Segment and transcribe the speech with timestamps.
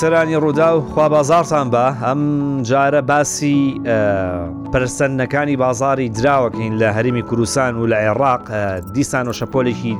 [0.00, 2.20] سەرانی ڕوودا و خوا بازارتان بە ئەم
[2.66, 3.80] جارە باسی
[4.72, 8.42] پرسەندەکانی بازاری دراوەکەین لە هەرمی کوردستان و لە عێراق
[8.94, 9.94] دیسان و شەپۆلێکی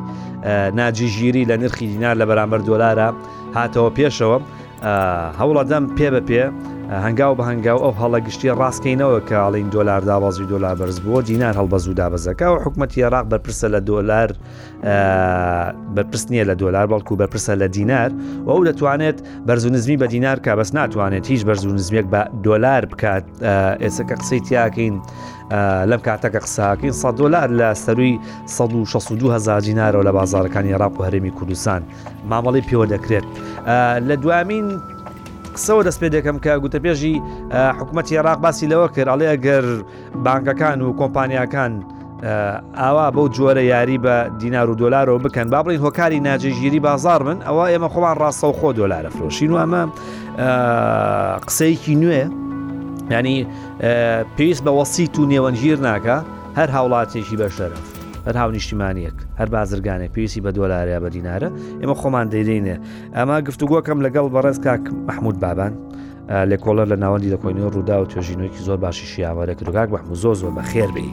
[0.76, 3.06] ناجیژیری لە نرخی دینار لە بەرامبەر دۆلارە
[3.56, 4.38] هاتەوە پێشەوە
[5.38, 6.42] هەوڵە دەم پێ بە پێ
[6.90, 11.54] هەنگاو بە هەنگاو ئەو هەڵە گشتی ڕاستکەینەوە کە ئاڵین دۆلار دابازی دۆلار بەرز بووە دینار
[11.60, 14.28] هەڵبەزوو دابزەکە و حکوومەتتی عێراق بەرپرسە لە دۆلار
[15.96, 18.10] بەرپرسنیە لە دۆلار بەڵکو بەرپرسە لە دینار
[18.46, 23.24] و ئەو دەتوانێت بەرزونزمی بە دینار کا بەس ناتوانێت هیچ بەرزونزمێک بە دۆلار بکات
[23.82, 24.96] ئێسەکە قسەی تیاکەین.
[25.90, 31.82] لەم کاتەکە قساکەین 100 دلار لە سەروی 1600 دینارەوە لە بازارەکانی عراق و هەرمی کوردستان
[32.30, 33.24] مامەڵی پێوە دەکرێت
[34.08, 34.66] لە دوامین
[35.56, 37.16] قسەەوە دەست پێ دەکەم کە گوتە پێژی
[37.78, 39.64] حکوومەت عێراق باسی لەوە کرد ئەڵێ ئەگەر
[40.26, 41.72] بانکەکان و کۆمپانیاکان
[42.80, 47.38] ئاوا بەو جۆرە یاری بە دینار و دلارەوە بکەن با بڵین هۆکاری ناجێژگیری بازار من
[47.48, 49.82] ئەوە ئێمە خۆڵان ڕاستە و خۆ دۆلارە فرۆشین و ئەمە
[51.46, 52.22] قسەیەکی نوێ
[53.10, 53.46] ینی
[54.36, 56.16] پێویست بە وەسییت و نێوەنگیر ناکە
[56.58, 57.93] هەر هاوڵاتێکی بەشەرف
[58.26, 61.48] بەرهاو نیشتیمانیەک هەر بازرگانێک پێویستی بە دۆلاریا بە دینارە
[61.80, 62.76] ئێمە خۆمان دەیدەینێ
[63.16, 65.72] ئەما گفتوگۆکەم لەگەڵ بەڕێز کاک مححمود بابان
[66.50, 70.52] لە کۆلەر لە ناوەندی دەکۆینەوە ڕوودا و توێژینەوەیکی زۆر باشی شیاوەرە کردگاک بەحمو زۆ زۆر
[70.58, 71.08] بە خێربی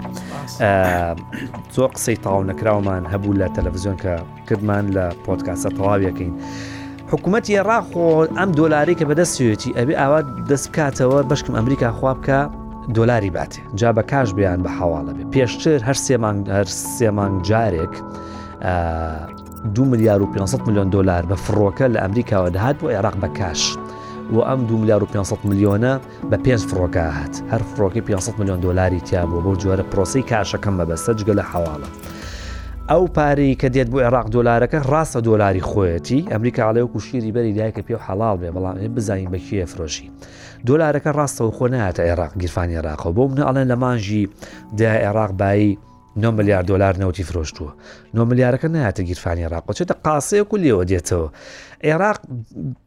[1.76, 4.12] زۆر قسەی تاو نەکراومان هەبوو لە تەلەڤزیۆن کە
[4.48, 6.34] کردمان لە پۆتکاسە تەواویەکەین.
[7.12, 8.06] حکوومەتی ڕاخۆ
[8.40, 12.40] ئەم دۆلاری کە بەدەستێتی ئەبێ ئاوا دەست بکاتەوە بەشکم ئەمریکا خواب بکە
[12.94, 16.66] دۆلاری باتێ جا بە کاش بیان بە حواڵە بێ پێشتر هەر سێمانگ هەر
[16.98, 17.94] سێمانگ جارێک
[19.76, 23.78] دو میلیار و 500 میلیۆن دلار بە فڕۆکە لە ئەمریکاوە دەهات بۆ عێراق بە کاش
[24.34, 25.94] و ئەم دو میلیار و 500 میلیۆنە
[26.32, 31.20] بە پێنج فڕۆکە هات هەر فڕۆکی 500 میلیۆن دلاری تیابوو بۆ جۆرە پرۆسی کاشەکەم بەبەستە
[31.22, 31.90] جگە لە حواڵە.
[32.90, 37.54] ئەو پارەی کە دێت بۆ عێراق دۆلارەکە ڕاستە دۆلاری خۆەتی ئەمریکا عڵێ و کوشیری بەری
[37.58, 40.10] دایکە پێ حڵال بێ بەڵام بزانین بە کێ فرۆشی
[40.70, 44.24] دۆلارەکە ڕاستەوە خۆ نایەتە عێراق گیرفانی عێراقەوە بۆ منە ئەڵێن لە مانژی
[44.78, 45.78] دا عێراق بایی
[46.18, 47.72] 9 ملیار دلار نەوتی فرۆشتووە
[48.14, 51.30] 9 ملیارەکە نایەتە گیرفانی عراق چێتە قاسەیەک و لێوە دێتەوە
[51.84, 52.20] عێراق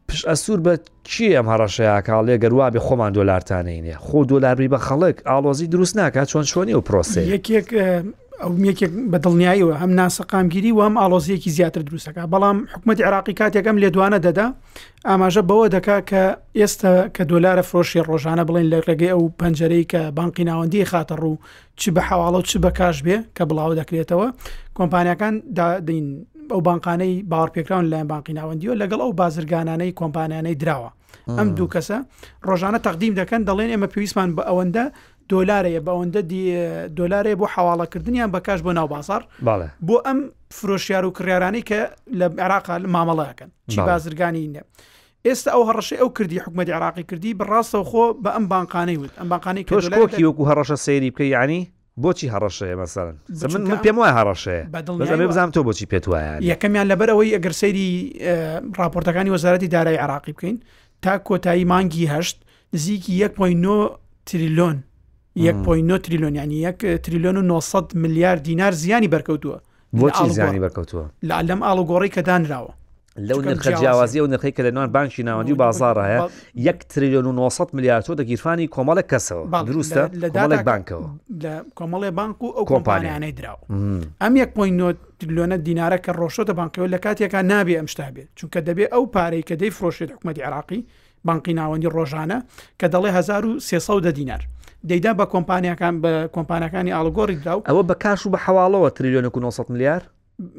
[0.07, 5.17] پش ئەسوور بە چی ئەم هەڕەشەیە کاڵێ گەروا بێ خۆمان دۆلارتانەینێ خۆ دۆلاری بە خەڵک
[5.29, 7.69] ئالۆزی دروست ناکات چۆن شوێنی و پرۆسی یەکێک
[8.43, 13.75] ئەو یەکێک بە دڵنیاییەوە هەم ناسەقامگیری و هەم ئالۆزیەکی زیاتر دروستەکە بەڵام حکوومەتتی عراقی کاتێکم
[13.81, 14.47] لێ دوانە دەدا
[15.09, 16.21] ئاماژە بەوە دەکا کە
[16.59, 21.37] ئێستا کە دۆلارە فرۆشی ڕۆژانە بڵین لە ڕێگەی ئەو پەنجەرەی کە بانقی ناوەندی خاتە ڕوو
[21.79, 24.27] چی بە حواڵە و چی بە کاش بێ کە بڵاو دەکرێتەوە
[24.77, 25.33] کۆمپانیەکان
[25.87, 26.07] دین
[26.51, 30.91] ئەو بانقانەی باوەڕپێکراون لایەن بانقی ناوەندیەوە لەگەڵ ئەو بازرگانانەی کۆمپانیانەی دراوە
[31.37, 31.97] ئەم دوو کەسە
[32.47, 34.85] ڕۆژانە تەقدیم دەکەن دەڵێن ئێمە پێویستمان بە ئەوەندە
[35.33, 36.21] دۆلارەیە بە ئەوەندە
[36.97, 39.21] دۆلارەیە بۆ حواڵەکردنیان بەکاش بۆ ناو بازار
[39.87, 40.19] بۆ ئەم
[40.57, 41.79] فرۆشیار و کڕارانی کە
[42.19, 44.63] لە عێراقا مامەڵەکەن چی بازرگانی نیە.
[45.27, 49.27] ئێستا ئەو هەڕەشەی ئەو کردی حکومەتی عراقی کردی بڕاستەوە خۆ بە ئەم بانقانەی وت ئەم
[49.33, 51.61] بانقانی تۆشکۆکی وەکو هەڕەشە سەیری بکە ینی
[52.03, 53.15] بۆچی هەڕەشەیە مەسەرن
[53.53, 54.69] من پێم وای هەڕەشەیە
[55.27, 57.89] بزانام تۆ بۆچی پێت وایە یەکەمیان لەبەرەوەی ئەگەر سەیری
[58.79, 60.57] راپۆرتەکانی وەزارەتی دارای عراقی بکەین
[61.01, 62.37] تا کۆتایی مانگی هەشت
[62.73, 64.77] نزیکی 1.9 تریلۆن
[65.35, 69.59] 1.9 تریلۆنیانی یەک تریلۆن و 900 میلیارد دینار زیانی بەرکەوتووە
[69.97, 72.73] بۆچی زیانی بەرکەوتووە لە لەم ئاڵوگۆڕی کە دانراوە
[73.17, 76.29] لەو نرخە جیاوازی و نرخی کە لە نوان بانکی ناوەندی و بازار هەیە
[76.67, 81.07] یەک تریلیۆن و 900 میلیارد تۆ دەگیرفانی کۆمەڵک کەسەوە دروستە لەداڵێک بانکەوە
[81.43, 83.65] لە کۆمەڵێ بانک و ئەو کۆمپانیانەی درراوە
[84.21, 88.89] ئەم 1.9 تریلیۆنە دینارە کە ڕۆشتە بانکەوە لە کاتێکە نابێ ئەم شتا بێت چونکە دەبێت
[88.95, 90.85] ئەو پارەی کە دەی فرۆشێت حکوومەتی عراقی
[91.27, 92.37] بانقی ناوەندی ڕۆژانە
[92.79, 94.43] کە دەڵێ 1300 دینار
[94.87, 99.69] دەیدا بە کۆمپانیەکان بە کۆمپانیەکانی ئالگۆری داو ئەوە بە کاش و بە حواڵەوە تریلیۆن 900
[99.69, 100.01] میلیار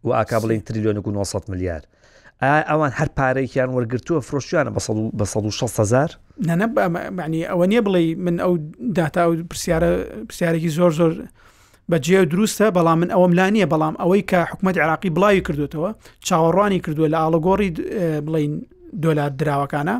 [0.04, 1.82] و ئاکا بڵین تریلیۆن 900 میلیار
[2.44, 4.72] ئەوان هەر پارەیەکیان وەرگتووە فرۆشیانە
[5.20, 6.10] بە 1600هزار
[6.50, 8.54] نەنەبانی ئەوە نییە بڵێ من ئەو
[8.98, 9.90] داتا و پرسیارە
[10.30, 11.12] پرسیارێکی زۆر زۆر
[11.92, 15.90] بەجێ دروستە بەڵام من ئەوەم لا نییە بەڵام ئەوەی کە حکوومەت عراقی بڵاوی کردوێتەوە
[16.28, 17.70] چاوەڕوانی کردووە لە ئاڵگۆڕی
[18.26, 18.54] بڵین
[19.04, 19.96] دۆلار دراوەکانە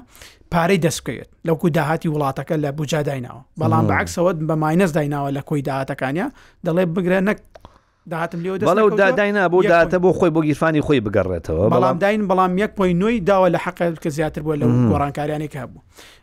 [0.54, 5.62] پارەی دەستکەوێت لەکو داهاتی وڵاتەکە لە بجا دایناوە بەڵام بەعکسەوە بە ماینەس دایناوە لە کۆی
[5.68, 6.26] داهاتەکانە
[6.66, 7.40] دەڵێ بگرە نەک
[8.10, 12.52] داهاتم لێ بەڵە داداینا بۆ داتە بۆ خۆی بۆ گیرفانی خۆی بگەڕێتەوە بەڵام داین بەڵام
[12.64, 15.82] یەک پۆی نوۆی داوە لە حقیت کە زیاتر بووە لە گۆڕانکاریانی کە بوو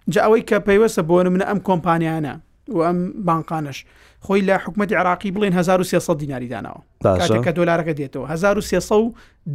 [0.09, 2.35] جا ئەوەی کە پێیوەسە بۆن منە ئەم کۆمپانیانە
[2.69, 2.97] و ئەم
[3.27, 3.85] بانقانش
[4.25, 6.81] خۆی لە حکوومەتتی عراقی بڵێن 1300 دیناری داناوە
[7.45, 8.95] کە دلارەکە دێتەوە 1300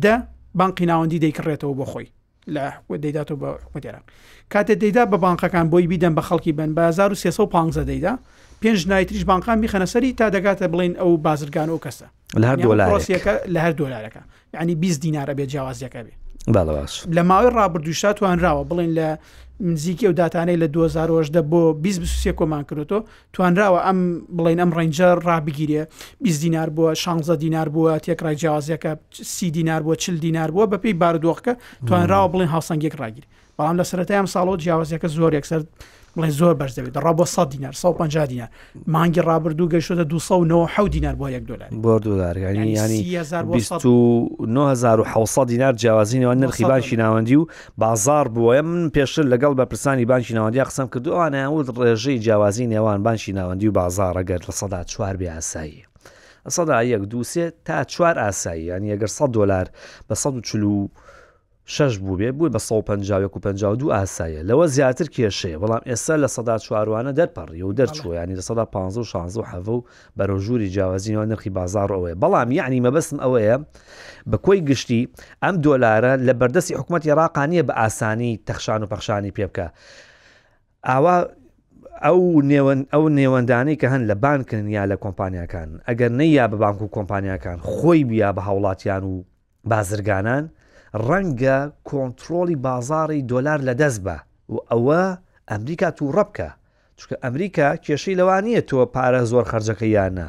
[0.01, 0.19] دە
[0.55, 2.07] بانقی ناوەندی دەیکڕێتەوە بۆ خۆی
[2.47, 4.03] لە دەیداتەوە بە حکوومەتی عراق
[4.53, 8.11] کاتە دەیدا بە بانقەکان بۆی بیدەن بە خەڵکی بن بە 1350 دەیدا
[8.61, 13.33] پێنج نایتریش بانقام میخەنە سەری تا دەگاتە بڵین ئەو بازرگان و کەسە لە هەر دۆلارەکە
[13.53, 14.21] لە هەر دۆلارەکە
[14.61, 16.13] ینی 20 دینارە بێ جیاوازیەکە بێ
[16.47, 19.17] باش لە ماوەی ڕابردوشا توانراوە بڵین لە
[19.59, 23.01] نزیکی و داتانەی لە 2010 بۆ 20 کۆمان کردێتەوە
[23.33, 23.99] توانراوە ئەم
[24.37, 25.81] بڵین ئەم ڕنجەر ڕابگیرێ
[26.21, 30.77] 20 دینار بووە 16 دینار بووە تێکڕای جیاوازیەکە سی دینار بووە چل دینار بووە بە
[30.83, 31.53] پێی باردۆخەکە
[31.87, 33.25] توانراوە بڵین هاوسەنگێک ڕاگیر
[33.59, 35.61] بەڵام لە سەتای ئەم ساڵەوە جیاوازیەکە زۆر یەکسەر
[36.17, 38.49] بڵێ زۆر بەرز دەبێت ڕا بۆ 100 دینار 150 دینار
[38.87, 46.35] مانگی ڕابردوو گەیشتە 290 دینار بۆ یەک دلار بۆ دلار ینی ینی 1970 دینار جیاوازینەوە
[46.41, 47.45] نرخی بانشی ناوەندی و
[47.77, 53.01] بازار بووە من پێشتر لەگەڵ بە پرسانی بانشی ناوەندی قسەم کردو ئەوانەوت ڕێژەی جیاوازی نێوان
[53.03, 55.83] بانشی ناوەندی و بازارەگەر لە سەدا چوار بێ ئاسایی.
[56.57, 59.65] سەدا یەک دووسێ تا چوار ئاسایی ینی ئەگەر 100 دلار
[60.07, 60.87] بە 140
[61.67, 66.57] شش بوو بێ بووی بە 150 دو ئاسایە لەوە زیاتر کێشەیە بەڵام ئێستا لە سەدا
[66.57, 69.83] چواروانە دەرپەڕی و دەرچوە ینی لە سەدا 15 و
[70.17, 73.65] بەرەژووری جیاوازینەوە نرخی بازار ئەوەیە بەڵام یعنی مەبەستم ئەوەیە
[74.31, 75.09] بە کۆی گشتی
[75.43, 79.67] ئەم دۆلارە لە بەردەستی حکوومەت عێراقانیە بە ئاسانی تەخشان و پەخشانی پێ بکە
[80.89, 81.17] ئاوا
[82.05, 82.19] ئەو
[82.93, 87.57] ئەو نێوەندانی کە هەن لە بانکن یا لە کۆمپانیەکان ئەگەر نەیە بە بانک و کۆمپانیەکان
[87.73, 89.23] خۆی بیا بە هاوڵاتیان و
[89.71, 90.45] بازرگانان
[91.07, 91.57] ڕەنگە
[91.89, 94.17] کۆنتترۆلی بازاری دۆلار لەدەست بە
[94.53, 95.03] و ئەوە
[95.51, 96.49] ئەمریکا تو ڕەبکە
[96.97, 100.27] چکە ئەمریکا کێشەی لەوانیە تۆ پارە زۆر خرجەکە یانە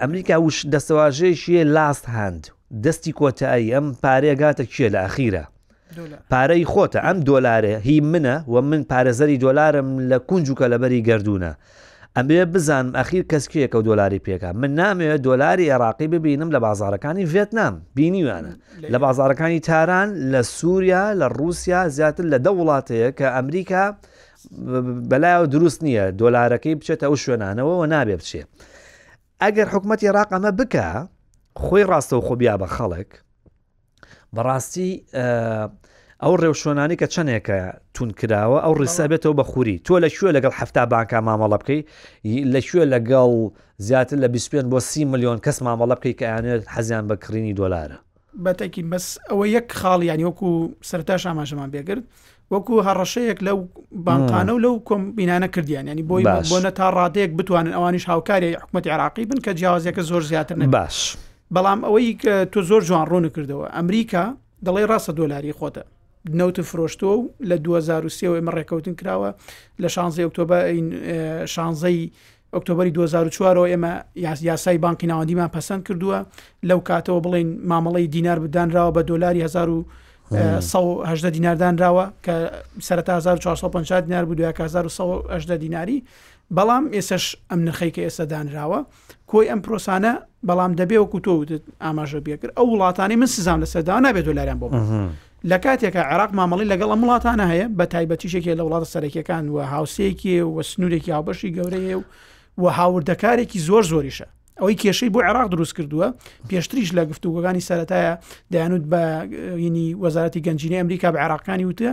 [0.00, 2.42] ئەمریکا وش دەستەواژەیەشیە لاست هەند
[2.84, 5.44] دەستی کۆتایی ئەم پارێگاتە کێ لە ئەخیرە
[6.32, 11.52] پارەی خۆتە ئەم دۆلارێ هی منە و من پارێزەری دۆلارم لە کونجوکە لەبەری گردونە
[12.18, 17.74] ئەمێ بزانم ئەخیر کەسکیەکە و دۆلاری پێکە من نامەوێت دۆلاری عێراقی ببینم لە بازارەکانی ڤێتنام
[17.96, 18.52] بینیوانە
[18.92, 23.84] لە بازارەکانی تاران لە سووریا لە رووسیا زیاتر لە دە وڵاتەیە کە ئەمریکا
[25.10, 28.42] بەلایەوە دروست نییە دۆلارەکەی بچێتە ئەو شوێنانەوەەوە نابێ بچێ
[29.42, 30.86] ئەگەر حکوومەتی عێراق ئەمە بکە
[31.64, 33.10] خۆی ڕاستە و خۆبیا بە خەڵک
[34.34, 34.90] بەڕاستی
[36.26, 37.60] ئەو ڕێوشۆنانی کە چەندێکە
[37.94, 41.80] تون کراوە ئەو ڕیسا بێتەوە بە خووری تۆ لە شوێ لەگەڵ هەفتا بانکە مامەڵە بکەی
[42.52, 43.30] لە شوێ لەگەڵ
[43.86, 47.96] زیاتر لە 25 بۆ سی میلیۆن کەس مامەڵە بکەی کە یانێت حەزیان بە کڕینی دۆلارە
[48.44, 50.48] بەتەکی بەس ئەوە یەک خاڵ یانی وەکو
[50.90, 52.04] سەرتا شاماژەمان بێگرت
[52.52, 53.58] وەکو هەڕەشەیەک لەو
[54.06, 58.90] بانقانە و لەو کۆم بینانە کردیان ینی بۆی بۆنە تا ڕادەیەک بتوانن ئەوانیش هاوکاری حکومەتی
[58.94, 60.98] عراقی بن کە جیاوازەکە زۆر زیاتر نە باش
[61.54, 64.24] بەڵام ئەوەی کە تۆ زۆر جوان ڕوونە کردەوە ئەمریکا
[64.64, 65.82] دەڵێ ڕاستە دۆلاری خۆتە
[66.28, 69.30] نەوتن فرۆشتۆ و لە 2023 ئێمە ڕێکەوتن کراوە
[69.82, 70.58] لە شانزەی ئۆکتۆبە
[71.54, 71.98] شانزەی
[72.52, 73.92] ئۆکتۆبری 2004ەوە ئێمە
[74.48, 76.18] یاسای بانکی ناوەندیمان پەسەند کردووە
[76.68, 82.36] لەو کاتەوە بڵین مامەڵی دینار بدانراوە بە دۆلاری 1970 دیناردانراوە کە
[82.88, 86.04] سەرتا 1450 دینار بوو 1970 دیناری
[86.54, 88.80] بەڵام ئێسش ئەم نرخی کە ئێستا دانراوە
[89.30, 90.12] کۆی ئەم پرۆسانە
[90.48, 91.50] بەڵام دەبێ وەکو تۆ وت
[91.82, 94.66] ئاماژە بێکرد ئەو وڵاتانی من سزان لە سەرداوا نابێت دۆلاریان بۆ
[95.48, 100.62] لە کاتێکە عراق مامەڵی لەگەڵ وڵاتانە هەیە بە تایبەتیشێکی لە وڵاتە سەرەکیەکان و هاوسەیەکی و
[100.70, 102.02] سنوورێکی هاوبەشی گەورەیە و
[102.62, 104.26] و هاوردەکارێکی زۆر زۆریشە
[104.60, 106.08] ئەوەی کێشەی بۆ عراق دروست کردووە
[106.48, 108.12] پێشتریش لە گفتوگەکانی سەتایە
[108.52, 109.02] دەیانوت بە
[109.66, 111.90] ینی وەزارەتی گەنجینی ئەمریکا بە عراقانی وتە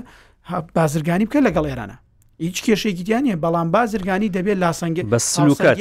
[0.76, 1.98] بازرگانی بکە لەگەڵ ئێرانە
[2.46, 5.78] هیچ کێشێکیتیانە بەڵام بازرگانی دەبێت لاسەنگ بە سلوکات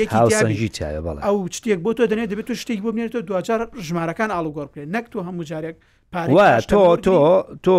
[1.26, 4.88] ئەو شتێک بۆ تۆ دەنێت دەبێت تو شتێک بۆ بنێت تۆ دوجار ژمارەکان ئالوگۆڕ بکرێت
[4.96, 5.76] نەک تۆ هەموو جارێک
[6.12, 7.18] تۆ تۆ
[7.62, 7.78] تۆ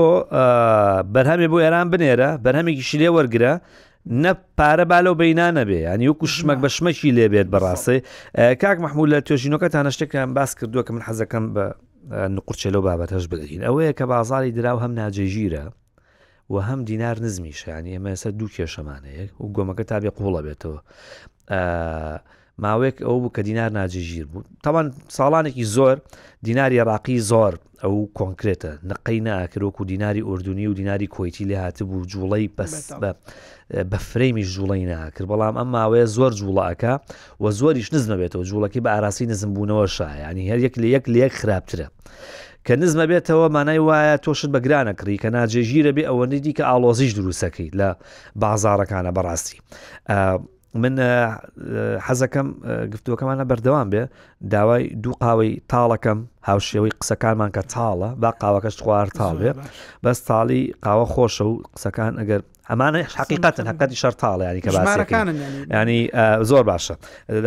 [1.13, 3.53] بەرهەمێ بۆ ئێران بنێرە بەرهەمێکی لێ وەرگرە
[4.24, 8.00] نە پارە بالە و بینانە بێ ینی وەکو شمەک بە شمەکی لێبێت بەڕاستی
[8.62, 11.63] کاک محمول لە توێژینەکە تانەشتێکیان باس کردووە کە من حەزەکەم بە
[12.36, 15.63] نقورچێ لەو بابەت هەش بدەین ئەوەیە کە بازاری دراو هەم ناجێژیرە
[16.50, 20.79] و هەم دینار نزمی شانی ئەمە سەر دوو کێشەمانەیە و گۆمەکە تابێ قوڵە بێتەوە.
[22.63, 25.97] ماوەیەک ئەو بوو کە دینار ناجیژیر بوو تاوان ساڵانێکی زۆر
[26.43, 32.05] دیناری عراقی زۆر ئەو کۆنکرێتە نقەی ناکرۆک و دیناری ئۆردونی و دیناری کۆیتی لێ هاتبوو
[32.11, 33.09] جوڵەی بەس بە
[33.91, 36.93] بە فرەیمی ژوڵی ناکرد بەڵام ئەم ماوەیە زۆر جوڵەکە
[37.41, 41.17] و زۆریش نزمە بێتەوە جوڵەکەی بە ئاراسی نزم بوونەوە شایانی هەر یەک لە یەک لە
[41.25, 41.87] یەک خراپترە.
[42.65, 47.69] کە نزمە بێتەوە مانای وایە تۆشت بەگرانە کڕی کە ناجێژیرە بێ ئەوەندی دیکە ئالۆزیش دروستەکەی
[47.79, 47.89] لە
[48.43, 49.57] بازارەکانە بەڕاستی.
[50.77, 50.96] من
[52.07, 52.46] حەزەکەم
[52.93, 54.03] گفتوەکەمانە بەردەوام بێ
[54.53, 56.19] داوای دوو قاوەی تاڵەکەم
[56.50, 59.51] هاوشێوەی قسەکانمان کە تاڵە با قاوەکەش خوار تاڵێ
[60.03, 65.27] بەس تاڵی قاوە خۆشە و قسەکان ئەگەر ئەمانە حقیقەتن حقەتی شەرتاڵ ینی کە باشەکان
[65.81, 66.01] ینی
[66.50, 66.96] زۆر باشە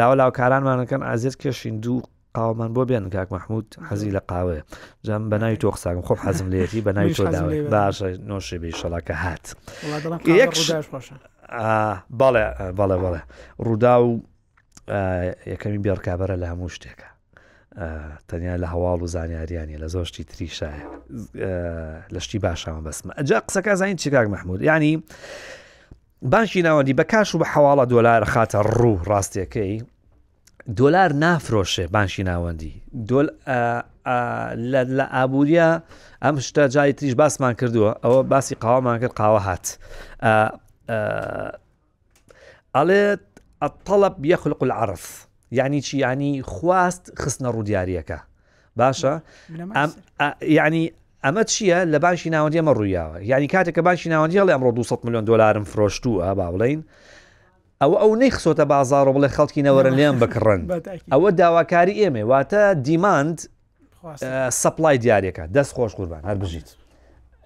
[0.00, 2.02] داوا لاو کارانمانەکەن ئازیێت کێشین دوو
[2.34, 4.60] قاومان بۆ بێن کاک مححمود حەزی لە قاوێ
[5.06, 9.44] جەم بەناوی تۆ قساکم خۆ حەزم لێتی بەناوی تۆ داوێ باشە نۆشێ بێ شەڵاکە هات
[11.50, 13.20] بەڵێ بەڵێ بەڵێ
[13.64, 14.10] ڕوودا و
[15.52, 17.08] یەکەمی بێڕکابەرە لە هەموو شتێکە
[18.28, 20.84] تەنیا لە هەواڵ و زانیاریانی لە زۆشتی تریشایە
[22.14, 25.02] لەشتی باشەوە بەسمە ئەجا قسەکە زانین چیکاک مححمود ینی
[26.22, 29.74] بانشی ناوەندی بە کاش و بە حواڵە دۆلار خاتە ڕوو ڕاستیەکەی
[30.80, 32.74] دۆلار نافرۆشێ بانشی ناوەندی
[34.94, 35.70] لە ئابوووریە
[36.24, 39.66] ئەم شتە جای تریش باسمان کردووە ئەوە باسی قاوامان کرد قاوە هات
[42.76, 43.24] ئەڵێت
[43.62, 45.04] ئەتەڵب یەخلق العرف
[45.58, 48.18] یعنی چی ینی خواست خستنە ڕوودیارەکە
[48.80, 49.12] باشە
[50.40, 50.92] ینی
[51.24, 55.24] ئەمە چییە لە باشی ناوەندیەمە ڕوویاوە ینی کاتێک کە باشی ناوەندیە لە ئەمڕۆ 200 میلیۆن
[55.24, 56.80] دلارم فرۆشتووە با بڵین
[57.82, 60.60] ئەو ئەو نەیخسۆتە بازار و بڵێ خەڵکی نەوەرە لێم بکڕن
[61.12, 63.38] ئەوە داواکاری ئێمە واتە دیماند
[64.62, 66.68] سەپلای دیارێکە دەست خۆش قوربان هەر بژیت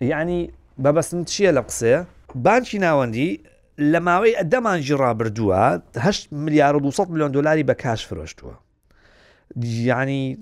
[0.00, 0.40] ینی
[0.82, 2.00] بەبەستم چییە لە قسەیە؟
[2.34, 3.42] بانکی ناوەندی
[3.78, 8.54] لە ماوەی ئەدەمانجی ڕابردووە 8 میلیارد 200 میلیۆن دلاری بە کاش فرۆشتووە
[9.62, 10.38] ینی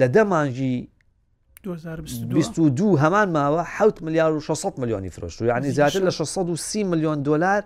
[0.00, 0.88] لە دەمانجی
[1.62, 7.62] 2022 هەمان ماوە 6 میلیار و 600 میلیۆنی فرۆشت یعنی زیاتر لە 630 میلیۆن دلار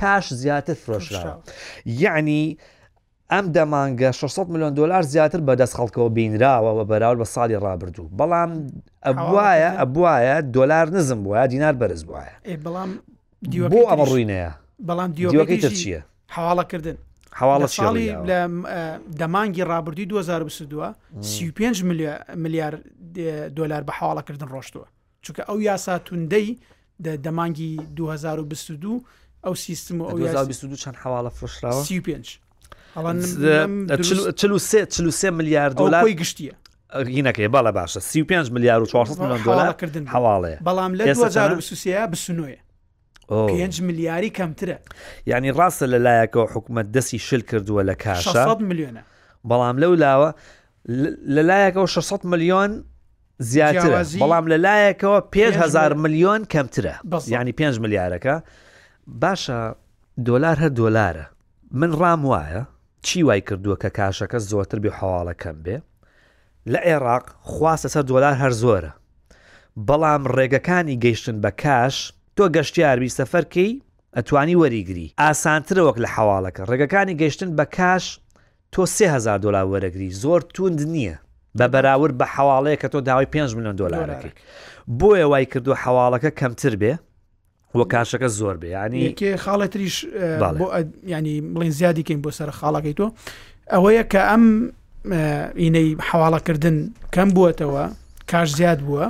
[0.00, 1.50] کاش زیاتر فرۆشراوە
[1.86, 2.58] یعنی
[3.34, 8.50] ئەم دەمانگە 600 میلیۆن دلار زیاتر بەدەست خەڵکەوە بینراوە بە بەراورد بە ساڵی ڕابردوو بەڵام
[9.02, 12.32] ئەبواە ئەبواە دلار نزم بووە دینار بەرز بواە
[12.66, 12.90] بەڵام
[13.72, 14.50] بۆ ئەمە ڕووینەیە
[14.88, 16.00] بەڵام دیۆەکەی تر چییە
[16.36, 16.96] حواڵەکردن
[17.40, 18.40] حواڵە ساڵی لە
[19.20, 21.82] دەمانگی ڕابردی 2022 35
[22.36, 22.74] ملیار
[23.56, 24.86] دلار بە حواڵەکردن ڕۆشتووە
[25.22, 26.58] چونکە ئەو یاسا توندەی
[27.26, 29.02] دەمانگی 2022
[29.44, 29.98] ئەو سیستم
[30.82, 32.40] چەند حواڵە فرشراوە 35
[32.98, 36.54] سێ میلیارد دلار گشتیە
[37.14, 42.48] گینەکەی بالا باشە 35 میلیار و 400 میلیۆن دلارکردن هەواڵەیە بەڵام لە 2023 بسنوە
[43.50, 44.78] پێ ملیاری کەمترە
[45.26, 48.28] یعنی ڕاستە لەلایەکەەوە حکوومەت دەستی شل کردووە لە کاش
[48.60, 49.02] میلیۆنە
[49.50, 50.30] بەڵام لەو لاوە
[51.36, 52.70] لەلایەکەەوە 600 میلیۆن
[53.38, 56.92] زیاتر بەڵام لەلایەکەوە 5هزار میلیۆن کەمترە
[57.26, 58.42] ینی 5 ملیارەکە
[59.08, 59.74] باشە
[60.28, 61.26] دۆلار هەر دۆلارە
[61.70, 62.75] من ڕام وایە
[63.06, 65.76] چی وای کردووە کە کاشەکە زۆرتر بێ حواڵەکەم بێ
[66.72, 68.92] لە عێراق خواستە سەر دۆلار هەر زۆرە
[69.88, 71.94] بەڵام ڕێگەکانی گەیشتن بە کاش
[72.36, 73.72] تۆ گەشتیاروی سەفەرکەی
[74.16, 78.04] ئەتوانی وەریگری ئاسانترەوەک لە حواڵەکە ڕێگەکانی گەیشتن بە کاش
[78.74, 81.16] تۆ 3000 دلار وەرەگری زۆر توند نییە
[81.58, 84.32] بە بەراورد بە حواڵەیە کە تۆ داوای 5 میلیۆن دلارەکەی
[85.00, 86.92] بۆیە وای کردو حواڵەکە کەمتر بێ
[87.78, 89.12] وە کاشەکە زۆر بێ ینی
[89.44, 89.96] خاڵەتریش
[91.14, 93.04] ینی بڵین زیادیکەین بۆ سەر خاڵەکەی تۆ
[93.74, 94.44] ئەوەیە کە ئەم
[95.64, 96.76] ئینەی حواڵەکردن
[97.14, 97.84] کەم بووەتەوە
[98.30, 99.04] کاش زیاد بووە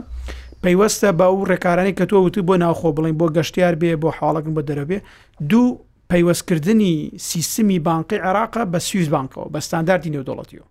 [0.63, 4.53] پەیوەستە بە ئەو ڕێکارانی کە تۆ وتی بۆ ناوخۆ بڵین بۆ گەشتیار بێ بۆ حواڵەکن
[4.57, 4.99] بە دەرەبێ
[5.51, 5.67] دوو
[6.13, 6.95] پەیوەستکردنی
[7.31, 10.67] سیستمی بانقی عراقە بە سویز بانکەوە بە ستانداردی نێودوڵەتیەوە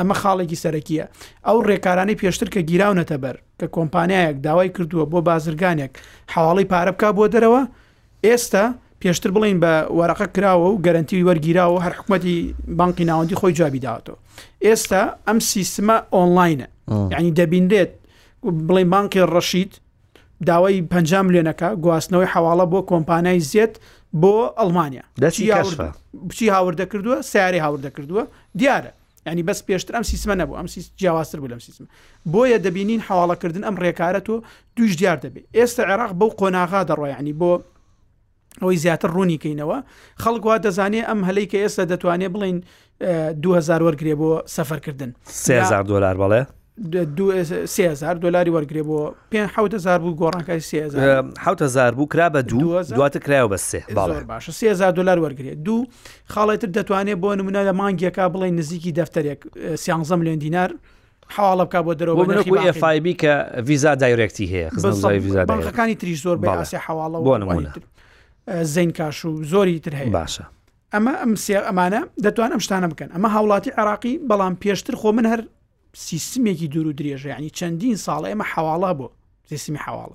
[0.00, 1.04] ئەمە خاڵێکی سەرەکیە
[1.46, 5.92] ئەو ڕێکارانەی پێشتر کە گیراونەتە بەر کە کۆمپانیایەک داوای کردووە بۆ بازرگانێک
[6.34, 7.62] حواڵی پارە بک بۆ دەرەوە
[8.26, 8.64] ئێستا
[9.02, 12.34] پێشتر بڵین بە وەرەقە کراوە و گەرنتیوی وەرگیراوە هەر حکوومەتی
[12.78, 14.16] بانقی ناوەندی خۆی جوابیداوەوە
[14.66, 16.66] ئێستا ئەم سیستمە ئۆنلاینە
[17.14, 17.92] یعنی دەبیندێت
[18.68, 19.72] بڵین بانکی ڕەشید
[20.48, 20.94] داوای پ
[21.26, 23.74] میلیۆنەکە گواستنەوەی حواڵە بۆ کۆمپانای زیێت
[24.22, 25.04] بۆ ئەلمانیا
[26.30, 28.24] بچی هاوردە کردووە سیاری هاوردە کردووە
[28.58, 28.92] دیارە
[29.28, 30.66] ینی بەس پێشتر ئەم سیسمە نەبوو ئەم
[31.00, 31.86] جیاواستر بوو لەم سیسمە
[32.32, 34.34] بۆیە دەبینین حواڵەکردن ئەم ڕێکارە تۆ
[34.76, 37.52] دوش دیار دەبێت ئێستا عێراق بەو قۆناغا دەڕۆیانی بۆ
[38.62, 39.78] ئەوەی زیاتر ڕوونی کەینەوە
[40.22, 42.58] خەڵک وا دەزانێت ئەم هەلی کە ئێستا دەتوانێت بڵین
[43.42, 46.42] 2000 وەرگێ بۆ سەفەرکردن 3000 دلار بەڵێ
[46.80, 50.60] سهزار دلاری وەرگێ بۆ پێ حوتزار بوو گۆڕانکای
[51.44, 55.86] حوتزار بوو کرا بە دوو دواتە کرایەوە بە سێ باشە سهزار دلار وەرگێت دوو
[56.32, 59.40] خاڵێتتر دەتوانێت بۆ نمونە لە مانگیەکە بڵێ نزیکی دەفتەرێک
[59.82, 60.70] سیانزەم لێن دینار
[61.34, 63.32] حواڵە بک بۆ دەرەوە فایبی کە
[63.68, 64.68] ویزا دایرێکتی هەیە
[65.52, 67.70] بەخەکانی تریش زۆر بەاسی حواڵە بۆ نمونە
[68.74, 70.44] زین کاش و زۆری تر هەیە باشە
[70.94, 71.32] ئەمە ئەم
[71.68, 75.40] ئەمانە دەتوان ئەم شتانە بکەن ئەمە هاوڵاتی عراقی بەڵام پێشتر خۆ من هەر
[75.94, 79.08] سیستمێکی دوور و درێژیانی چەندین ساڵ ئێمە حواڵە بۆ
[79.50, 80.14] سیستمی حواڵە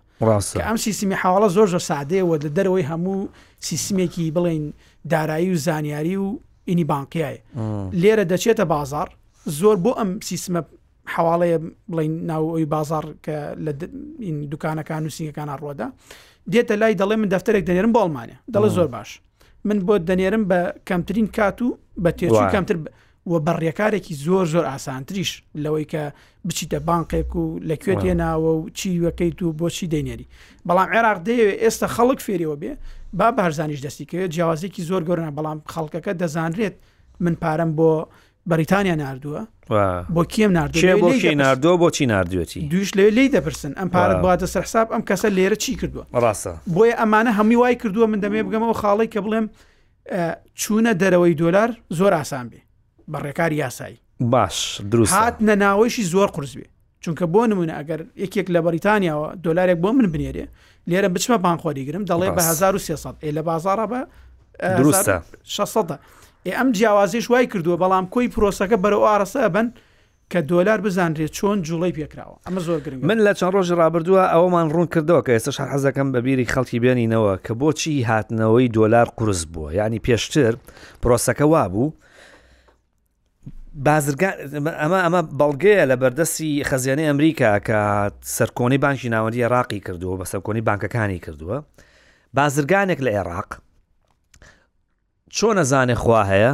[0.67, 3.29] ئەم سیستمی حواڵە زۆر زۆر سادەیەوە لە دەرەوەی هەموو
[3.67, 4.63] سیستمێکی بڵین
[5.11, 6.27] دارایی و زانیاری و
[6.69, 7.39] ئینی بانقیایە
[8.01, 9.07] لێرە دەچێتە بازار
[9.59, 10.61] زۆر بۆ ئەم سیستمە
[11.13, 11.57] حواڵەیە
[11.91, 13.71] بڵین ناوەوەی بازار کە لە
[14.51, 15.87] دوکانەکان و سینگەکانە ڕۆدا
[16.51, 19.09] دێتە لای دەڵێ من دەفتەرێک دەنێرم بۆڵمانە دەڵێ زۆر باش
[19.67, 21.67] من بۆ دەنێرم بە کەمترین کات و
[22.03, 22.77] بە تێ کەمتر
[23.27, 25.31] و بەڕێکارێکی زۆر زۆر ئاسانتریش
[25.63, 26.03] لەوەی کە
[26.47, 30.25] بچیتە بانقێک و لەکوێ تێناوە و چی وەکەیت و بۆچی دەینێری
[30.67, 32.71] بەڵام عێراق دەیەوێت ئێستا خەڵک فێریەوە بێ
[33.13, 36.75] با بارزانانیش دەستیکەوێت جیاوازێکی زۆر گەورنە بەڵام خەڵکەکە دەزانرێت
[37.19, 38.07] من پارەم بۆ
[38.51, 39.41] بەریتانیا نردووە
[40.15, 45.01] بۆ کیم نردوێ نردووە بۆچی نردوێتی دوش لێ لی دەپرسن ئەم پارە بواتە سەرحساب ئەم
[45.09, 49.19] کەسە لێرە چی کردووە ڕاستە بۆیە ئەمانە هەمی وای کردووە من دەمێ بگەمەوە خاڵی کە
[49.25, 49.45] بڵێم
[50.61, 52.59] چوونە دەرەوەی دۆلار زۆر ئاسان بێ
[53.13, 56.65] بەڕێکار یاسایی باش دروست هات نەناوەیشی زۆر قرس بێ
[57.05, 60.45] چونکە بۆ نمونە ئەگەر یەکێک لە بەریتانیاەوە دلارێک بۆ من بنێرێ
[60.89, 63.99] لێرە بچمە پانخۆریگرم دەڵێ بە 1300 لە بازارە بە
[64.79, 65.99] دروستە 600
[66.47, 69.71] ئەم جیاوازیش وای کردووە بەڵام کۆی پرۆسەکە بەرە ئارەسە بن
[70.33, 74.67] کە دۆلار بزانرێت چۆن جوڵی پێکراوە ئەمە زۆر گرنگ من لە چەند ڕۆژ رابرردووە ئەوەمان
[74.73, 79.69] ڕوون کردەوە کە ئێستش حەزەکەم بە بیری خەڵکی بێنینەوە کە بۆچی هاتنەوەی دۆلار قرس بووە
[79.79, 80.53] یعنی پێشتر
[81.01, 81.91] پرۆسەکە وا بوو
[83.75, 87.79] ئەمە ئەمە بەڵگەیە لە بەردەستی خەزیانەی ئەمریکا کە
[88.35, 91.57] سەرکۆنی بانکی ناوەندی عراقی کردووە بە سەرکۆنی بانکەکانی کردووە
[92.37, 93.49] بازرگانێک لە عێراق
[95.35, 96.53] چۆن ئەزانێ خوا هەیە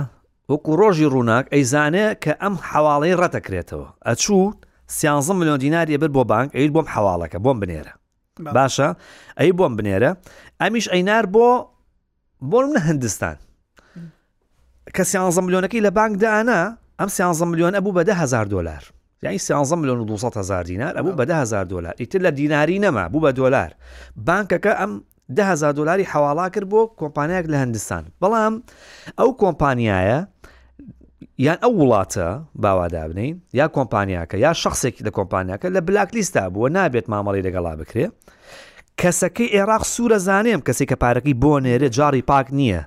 [0.49, 4.43] وەکو ڕۆژی ڕووناک ئەیزانێ کە ئەم حواڵەی ڕەتەکرێتەوە ئەچوو
[4.87, 7.93] سیانزم میلیۆن دیناری بر بۆ بانک ئەیت بۆم حواڵەکە بۆم بنێرە
[8.55, 8.89] باشە
[9.39, 10.11] ئەی بۆم بنێرە
[10.61, 11.47] ئەمیش ئەینار بۆ
[12.51, 13.35] بۆم لە هندستان
[14.95, 16.61] کە سیانزم میلیۆنەکەی لە بانکدانا
[17.01, 18.83] ئەم 16 میلیۆن ئەبوو بە 10هزار دلار
[19.23, 23.09] یعنی 16 میلیۆن و 200 هزار دینار ئەبوو بە 10هزار دلار ئیتر لە دیناری نەما
[23.13, 23.69] بوو بە دلار
[24.27, 24.91] بانکەکە ئەم
[25.37, 28.53] دههزار دلاری حواڵا کرد بۆ کۆمپانیاک لە هەندستان بەڵام
[29.19, 30.19] ئەو کۆمپانیایە
[31.45, 32.27] یان ئەو وڵاتە
[32.63, 38.05] باوادابنین یا کۆمپانیاکە یا شخصێکی لە کۆمپانیاکە لە بلاک لیستا بووە نابێت مامەڵی لەگەڵا بکرێ
[39.01, 42.81] کەسەکەی عێراق سوورە زانێم کەسێک کە پارەکەی بۆ نێرێ جاری پاک نییە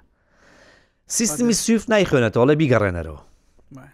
[1.07, 3.21] سیستمی سویف نایخوێنێتەوە لە بیگەڕێنەرەوە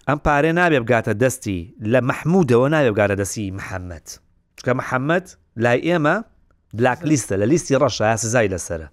[0.09, 1.61] ئەم پارێ نابێ بگاتە دەستی
[1.93, 4.07] لە مەحمودەوە نابێ بگاتە دەستی محەممەد
[4.59, 5.27] چکە محەممەد
[5.65, 6.17] لای ئێمە
[6.79, 8.89] بلاک لیستە لە لیستی ڕەشە سزای لەسرە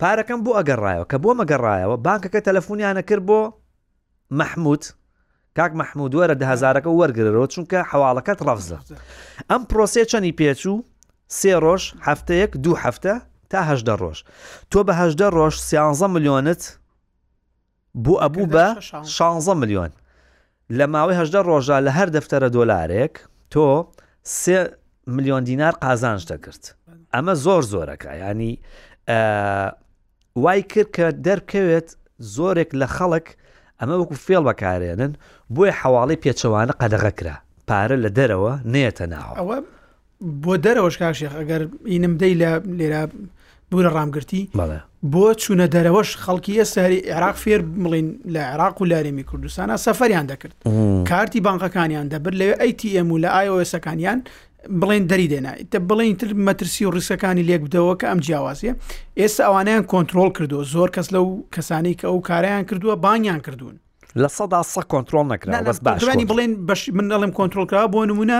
[0.00, 3.40] پارەکەم بۆ ئەگەڕایەوە کە بۆ مەگەڕایەوە بانکەکە تەلەفۆنیانە کرد بۆ
[4.40, 4.82] مححمود
[5.56, 8.78] کاک مححمود وەرە دههزارەکە وەرگرەوە چونکە حواڵەکەت ڕەفزە
[9.50, 10.76] ئەم پرۆسێ چەنی پێچوو
[11.38, 13.14] سێ ڕۆژ هەفتەیەک دوو هەفتە
[13.52, 14.18] تاهدە ڕۆژ
[14.70, 16.62] تۆ بەهدە ڕۆژ سیانزە میلیۆنت
[18.04, 18.66] بوو ئەبوو بە
[19.16, 19.90] 16 میلیۆن
[20.78, 23.14] لە ماوەی هەدە ڕۆژە لە هەر دەفتەرە دۆلارێک
[23.52, 23.66] تۆ
[24.40, 24.58] سێ
[25.14, 26.62] میلیۆن دینار قازانش دەکرد
[27.14, 28.52] ئەمە زۆر زۆرەکە ینی
[30.42, 31.88] وای کرد کە دەرکەوێت
[32.36, 33.26] زۆرێک لە خەڵک
[33.80, 35.12] ئەمە وەکو فێڵ بەکارێنن
[35.54, 37.36] بۆی حواڵی پێچەوانە قەدەغەکرا
[37.68, 39.40] پارە لە دەرەوە نێتە ناوە
[40.44, 43.02] بۆ دەرەوەش کاشێخ ئەگەر ئینم دەی لە لێرە
[43.74, 44.40] بورە ڕامگرتی
[45.12, 50.54] بۆ چوونە دەرەوەش خەڵکی ئێساری عێراق فێر بڵین لە عێراق و لارێمی کوردستانە سەفەریان دەکرد
[51.10, 54.18] کارتی بانقەکانیان دەبر لەوێ ئەیتیم و لە ئایسەکانیان
[54.80, 58.74] بڵێن دەری دێنایتە بڵین تر مەترسی و ڕیسەکانی لێک بدەوە کە ئەم جیاوازیە
[59.20, 63.76] ئێستا ئەوانیان کۆنتترۆل کردو زۆر کەس لەو کەسانی کە ئەو کارەیان کردووە بانیان کردوون
[64.22, 68.38] لە سەدا سە کۆنتترۆل نکرا بەس باشانی بڵێن بەش من دەڵم کۆنتترۆلکرا بۆ نمونە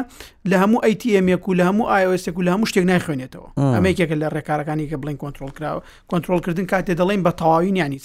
[0.51, 4.87] لە هەموو ئەیتیمێک و لە هەموو ئایسێک و لە هەموو شتێک نایخوێنێتەوە ئەمەیکێکە لە ڕێکارەکانی
[4.91, 7.99] کە بڵین کۆنتترۆل کراوە کۆنتترۆلکردن کاتێ دەڵێن بە تەواوینیانی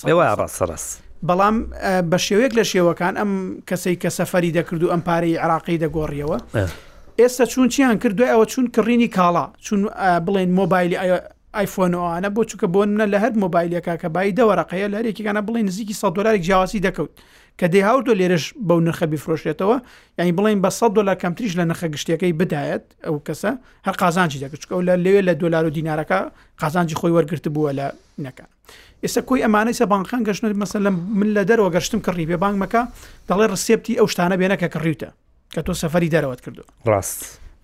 [0.47, 0.85] سەرس.
[1.29, 1.55] بەڵام
[2.11, 3.29] بە شێوەیەک لە شێوەکان ئەم
[3.69, 6.37] کەسەی کە سەفەری دەکرد و ئەم پارەی عراقی دەگۆڕیەوە
[7.19, 9.79] ئێستا چون چیان کردو ئەوە چون کڕینی کاڵا چون
[10.25, 10.97] بڵێن مۆبایلی
[11.57, 15.93] ئایفۆنەوەوانە بۆ چووکە بۆ منە لە هەر مۆبایلەکە کە بای دەوەڕقەیە لە هەرێکیگانە بڵێ نزیکی
[16.01, 17.13] 100 دلارێک جیاواسی دەکەوت
[17.59, 19.75] کە دێ هاوتۆ لێرش بەو نرخە بیفرۆشێتەوە
[20.17, 23.51] یعنی بڵین بە 100 دلار کەمتریش لە نرخە گشتەکەی بدایەت ئەو کەسە
[23.87, 26.19] هەر قازانجی دەکە چکە لە لەوێ لە دلار و دینارەکە
[26.61, 27.87] قازانجی خۆی وەرگرت بووە لە
[28.25, 28.49] نەکان.
[29.03, 32.81] ئێستا کوی ئەمانەی سە بانخان گەشتن مەسە لە من لە دەرەوە گەشتم کە ڕیبێ بانگمەکە
[33.29, 35.09] دەڵێ ڕسێپتی ئەو شتانە بێنە کە کڕیوتە
[35.53, 37.21] کە تۆ سەفری دەرەوەت کردو ڕاست.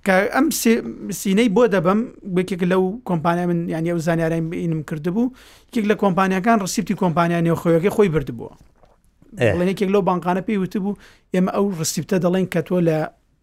[0.08, 0.46] کە ئەم
[1.20, 2.00] سینەی بۆ دەبم
[2.36, 5.24] بێکێک لەو کۆمپانیا من یانی ئەو زانیاریم بینم کردبوو
[5.74, 8.52] کێک لە کۆمپانیەکان ڕسیپتی کۆمپانیا نێوخۆیەکە خۆی بردبووە
[9.60, 10.91] لەنێکێک لەو بانقانە پێی وتبوو
[11.36, 12.98] ئێمە ئەو ڕسیپتە دەڵێن کە تۆ لە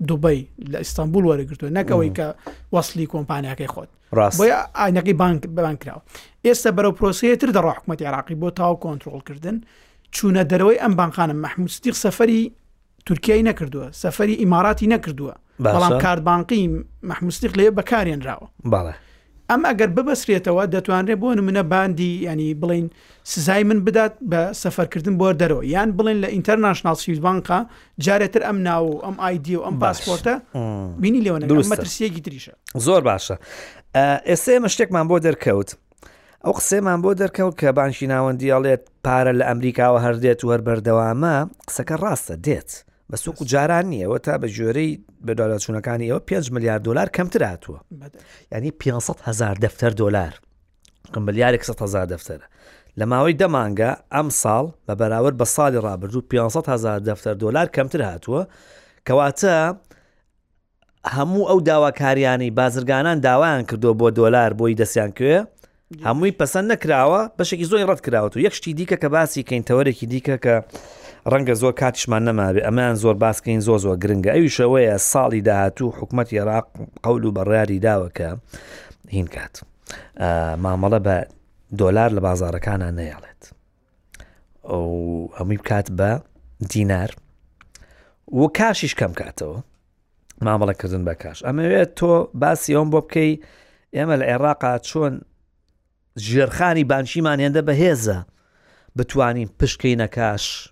[0.09, 0.39] دوبی
[0.73, 2.27] لە ئیستانبول وەرەگرتووە نەکەوەی کە
[2.75, 4.39] وەصلی کۆمپانیەکەی خۆت ڕاست
[4.79, 6.03] ئاینەکەی بانک بەبان کراوە
[6.47, 9.57] ئێستا بەرەو پرۆسەیەتر دەڕ حکوومەتی عراقی بۆ تاو کۆنتترۆلکردن
[10.15, 12.43] چوونە دەرەوەی ئەم بانخانم مەحموستیق سەفری
[13.07, 16.63] تورکیای نەکردووە سەفری ئیماراتی نەکردووە بەڵام کاربانقی
[17.11, 18.95] مەحموستیق لێ بەکارێنراوە باڵێ
[19.51, 22.87] ئەم ئەگەر ببەسرێتەوە دەتوانێت بۆ منە باندی ینی بڵین
[23.25, 27.59] سزای من بدات بە سەفەرکردن بۆ دەرەوە یان بڵین لە ئینتەرناشنال سویزبانکە
[28.07, 30.35] جارێتتر ئەم ناو و ئەم آیدی و ئەم پاسپۆرتە
[31.03, 31.39] بینی لێوە
[31.73, 32.55] مەترسیەکی تریشە
[32.87, 33.37] زۆر باشە
[34.29, 35.71] ئێستا ئێمە شتێکمان بۆ دەرکەوت
[36.45, 41.35] ئەو قسێمان بۆ دەرکەوت کە بانشی ناوەندیاڵێت پارە لە ئەمریکاوە هەردێت و هەر بەردەوامە
[41.69, 42.71] قسەکە ڕاستە دێت.
[43.13, 44.91] بە سووق و جاران نیەوە تا بە ژێرەی
[45.27, 47.79] بەدالاچوونەکانی ئەوە 5 میلیارد دلار کەمتر هاتووە
[48.53, 50.41] ینی 500 هزار دفتەر دلار
[51.13, 52.47] قمبلیارێک 100 هزار دفتەرە
[53.01, 58.01] لە ماوەی دەمانگە ئەم ساڵ بە بەراورد بە ساڵی ڕابردوو 500 هزار دفتەر دلار کەمتر
[58.01, 58.47] هاتووە
[59.09, 59.75] کەواتە
[61.07, 65.39] هەموو ئەو داواکاریانی بازرگانان داوایان کردو بۆ دۆلار بۆی دەستیان کوێ
[66.07, 70.37] هەمووی پەسەند نەکراوە بەشێکی زۆی ڕەت کراوە و یەک شتی دیکە کە باسی کەینتەوەرێکی دیکە
[70.45, 70.57] کە
[71.31, 76.29] ڕەنگە زۆر کاتیشمان نەماوێ ئەمان زۆر باسکەین زۆ زۆر گرنگە ئەوی شەوەیە ساڵی داهاتوو حکوومەت
[76.35, 76.67] عێراق
[77.05, 78.29] قەول و بەڕیاری داوەکە
[79.15, 79.55] هین کات
[80.65, 81.17] مامەڵە بە
[81.81, 83.43] دۆلار لە بازارەکانان نەیاڵێت
[84.71, 84.89] ئەو
[85.39, 86.11] هەمووی بکات بە
[86.73, 87.11] دینار
[88.39, 89.59] و کاشیش کەم کاتەوە
[90.47, 93.33] مامەڵەکردن بە کاش ئەمەوێت تۆ باسی ئەوم بۆ بکەی
[93.97, 95.15] ئێمە لە عێراقا چۆن
[96.27, 98.17] ژێرخانی بانشیمانێندە بەهێزە
[98.97, 100.72] بتوانین پشکەینە کاش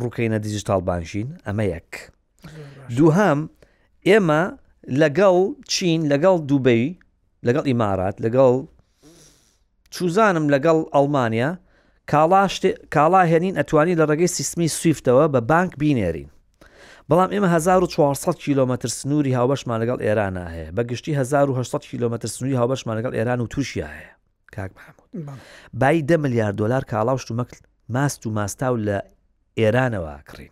[0.00, 1.90] ڕووکەینە دیجیتال بانشین ئەمە یەک
[2.96, 3.40] دووهام
[4.08, 4.42] ئێمە
[5.00, 5.36] لەگەڵ
[5.72, 6.84] چین لەگەڵ دووبەی
[7.46, 8.52] لەگەڵ ئیمارات لەگەڵ
[9.94, 11.50] چوزانم لەگەڵ ئەڵمانیا
[12.94, 16.30] کاڵا هێنین ئەتوانی لە ڕێگەی سیستمی سویفتەوە بە بانک بینێرین
[17.10, 23.14] بەڵام ئێمە 1400 کیلومتر سنووری هاوبەشمان لەگەڵ ئێرانە هەیە بەگشتی 1600 کیلومتر سنووری هاوبەشمان لەگەڵ
[23.14, 24.12] ئێران و تووشیا هەیە
[24.56, 25.38] کاک محمود
[25.74, 29.11] بای 10 میلیارد دلار کاڵاو شتومەکل ماست و ماستا و لە
[29.60, 30.50] ئێرانەوە کڕین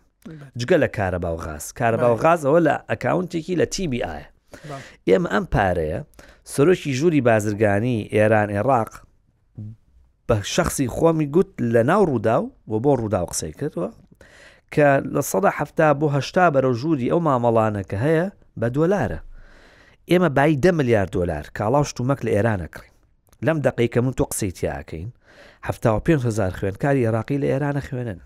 [0.59, 4.23] جگە لە کارەبا و غاز کارەبا و غازەوە لە ئەکاونتێکی لە تیبی ئاە
[5.09, 5.99] ئێمە ئەم پارەیە
[6.53, 8.91] سۆرۆکی ژووری بازرگانی ئێران عێراق
[10.27, 12.37] بە شخصی خۆمی گوت لە ناو ڕوودا
[12.71, 13.89] و بۆ ڕوودا و قسەی کردوە
[14.73, 18.27] کە لە سەدا هەفتا بۆ هەشتا بەرەو ژووری ئەو مامەڵانە کە هەیە
[18.59, 19.19] بە دۆلارە
[20.11, 22.95] ئێمە بای دە ملیار دلار کاڵاو شتومەک لە ئێرانە کڕین
[23.45, 25.09] لەم دقیکە من تۆ قسەی تیاکەین
[25.67, 28.19] هەفتا و 5 هزار خوێنکاری عێراقی لە ئێرانە خوێنن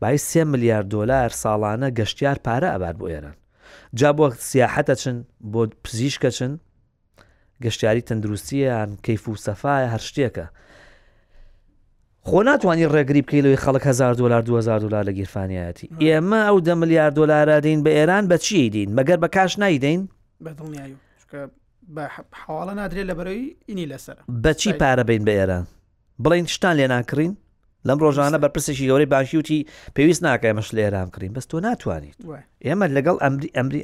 [0.00, 3.36] بای سێ ملیار دلار ساڵانە گەشتیار پارە ئەبات بۆ ئێران
[4.00, 5.16] جابوە سیاحەتە چن
[5.52, 6.52] بۆ پزیشکە چن
[7.64, 10.46] گەشتیاری تەندروستیان کەیف و سەفاە هەر شتێکە
[12.28, 16.74] خۆ ناتوانانی ڕێگری بکەی لەوەی خەڵک 1000 دلار 2000 دلار لە گیرفانیەتی ئێمە ئەو دە
[16.82, 20.00] ملیار دلارە دەین بە ئێران بە چی دین مەگەر بە کاش نایدەین
[22.46, 25.64] حواڵە نادرێت لە بەرەوەی ئینی لەسەر بەچی پارە بین بە ئێران
[26.24, 27.34] بڵین شتان لێ ناکرین
[27.88, 29.60] لەم ڕۆژانە بەرپرسێکی گەورەی باشی وتی
[29.96, 32.16] پێویست ناکە ئەمەش لێرام کڕین بەست تۆ ناتوانیت
[32.66, 33.80] ئێمە لەگەڵ ئەمری ئەمری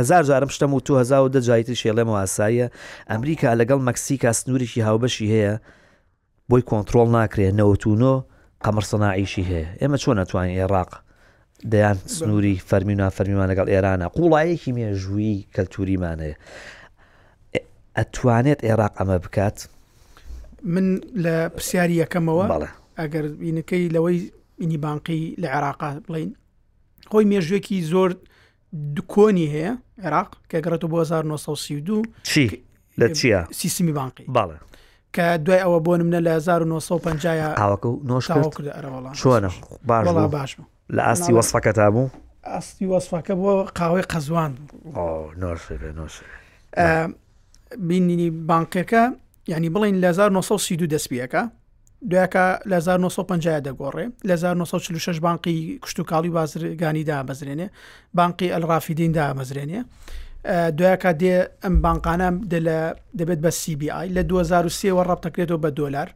[0.00, 2.66] هزار جارم شتم و 2010 جایتی شێڵێم و ئاساییە
[3.10, 5.54] ئەمریکا لەگەڵ مەکسیکا سنووریشی هاوبەشی هەیە
[6.50, 8.14] بۆی کۆنتترۆل ناکرێت نەوتونۆ
[8.64, 10.90] قەمەرسەناعیشی هەیە ئێمە چۆن ناتوانین عێراق
[11.72, 16.36] دەیان سنووری فەرمی و نافەرمیمان لەگەڵ ئێرانە قوڵایەکی مێژووی کەلتوریمانەیە
[17.98, 19.58] ئەتوانێت عێراق ئەمە بکات
[20.74, 22.70] من لە پرسیاری یەکەمەوە بەڵە
[23.02, 24.20] ئەگەر بینەکەی لەوەی
[24.58, 26.30] بینی بانقی لە عێراقا بڵین
[27.10, 28.10] خۆی مێژوێکی زۆر
[28.96, 29.72] دکۆنی هەیە
[30.04, 32.44] عێراق کە گەڕێت 1932 چی
[33.00, 34.56] لە چیە سیستمی بانقی باڵێ
[35.16, 37.54] کە دوای ئەوە بۆ نمە لە 1950
[39.20, 39.50] چۆنە
[39.86, 40.50] باش باش
[40.96, 42.08] لە ئاستی وەسفەکە تا بوو
[42.50, 44.52] ئاستی وەسفەکە بۆ قاوەی قەزوان
[47.88, 49.02] بینینی بانکەکە
[49.52, 51.42] یعنی بڵین لە 1932 دەستپیەکە
[52.10, 57.68] دوکە لە 1950 دەگۆڕێ لە 1946 بانقی کشتتوکاڵی بازرگانی دامەزرێنێ
[58.16, 59.80] بانقی ئەلڕافیدین دامەزرێنێ
[60.78, 62.30] دویکە دێ ئەم بانقانە
[63.18, 66.08] دەبێت بە CBI لە 2023 ڕەبتەکرێتەوە بە دلار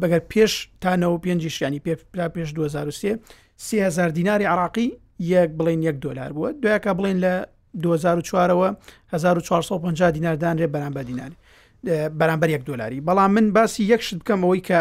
[0.00, 1.92] بەگەر پێش تانەوە پێنجشیانی پێ
[2.36, 3.18] پێش 2023
[3.56, 4.88] 3000 دیناری عراقی
[5.32, 7.34] یەک بڵین یەک دلار بووە دویکە بڵین لە
[7.82, 8.68] 2004ەوە
[9.12, 11.36] 1450 دیناردانرێ بەرامبەر دیناری
[12.20, 14.80] بەرامبەر یەک دلاری بەڵام من باسی یەکشت بکەمەوەی کە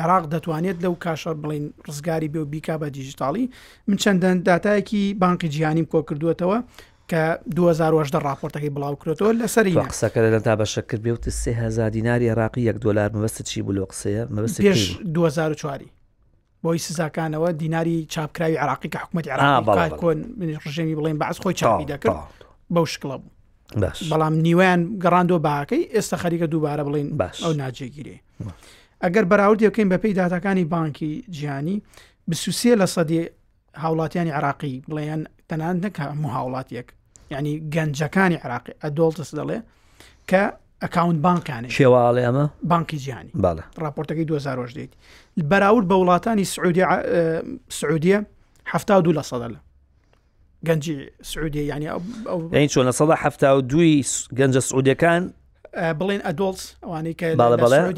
[0.00, 3.44] عێراق دەتوانێت لەو کاشە بڵین ڕزگاری بێ و بیکا بە دیژیتاڵی
[3.88, 6.56] من چەندەن داتایەکی بانقی جیانیم کۆ کردوێتەوە
[7.10, 7.22] کە
[7.56, 13.42] 2010 راپۆرتەکەی بڵاوکرێتەوە لەسەری قسەکە لە تا بەشەکرد بێوت سه دیناری عراقی 1 دلار مەبەست
[13.42, 14.58] چی بوو لە قسەیە مەبست
[15.12, 15.80] 2004
[16.64, 20.18] بۆی سزاکانەوە دیناری چاپکراوی عراقی کە حکوومەت عراق کۆن
[20.66, 22.16] ڕژێمی بڵێن بەعس خۆی چاپی دەکرد
[22.74, 23.30] بەو شکڵە بوو
[24.10, 28.16] بەڵام نیوان گەڕاندۆ باکەی ئێستا خەریکە دووبارە بڵین باش ئەو ناجێگیری.
[29.04, 31.76] ئەگەر بەراوردی بکەین بە پێی دااتەکانی بانکی جیانی
[32.30, 33.20] بسووسێ لە سەدی
[33.82, 36.86] هاوڵاتیانی عراقی بڵێن تەنان نەکە مهاوڵاتیەک
[37.34, 39.58] ینی گەنجەکانی عراقی ئەدۆڵتس دەڵێ
[40.30, 40.42] کە
[40.82, 44.90] ئەکاونت بانکانی شێواڵێ ئەمە بانکی جیانی باە راپۆرتەکەی 2010 دیت
[45.50, 46.84] بەراورد بە وڵاتانی سعودی
[47.78, 48.18] سعودیە
[48.72, 49.58] هەفتا دو لە سەدە لە
[50.66, 54.04] گەنجی سعودی ینی چۆن لە سەدا هەفتا و دوی
[54.38, 55.22] گەنجە سعودەکان
[55.98, 57.14] بڵێن ئەدۆڵس ئەوانەی